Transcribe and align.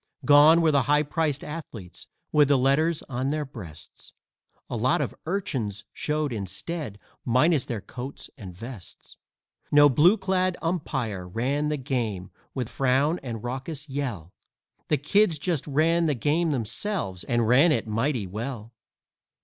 Gone 0.25 0.61
were 0.63 0.71
the 0.71 0.81
high 0.81 1.03
priced 1.03 1.43
athletes 1.43 2.07
with 2.31 2.47
the 2.47 2.57
letters 2.57 3.03
on 3.07 3.29
their 3.29 3.45
breasts; 3.45 4.13
A 4.67 4.75
lot 4.75 4.99
of 4.99 5.13
urchins 5.27 5.85
showed 5.93 6.33
instead, 6.33 6.97
minus 7.23 7.65
their 7.65 7.81
coats 7.81 8.27
and 8.35 8.51
vests 8.57 9.17
No 9.71 9.89
blue 9.89 10.17
clad 10.17 10.57
umpire 10.59 11.27
ran 11.27 11.69
the 11.69 11.77
game 11.77 12.31
with 12.55 12.67
frown 12.67 13.19
and 13.21 13.43
raucous 13.43 13.87
yell 13.89 14.33
The 14.87 14.97
kids 14.97 15.37
just 15.37 15.67
ran 15.67 16.07
the 16.07 16.15
game 16.15 16.49
themselves, 16.49 17.23
and 17.25 17.47
ran 17.47 17.71
it 17.71 17.85
mighty 17.85 18.25
well. 18.25 18.73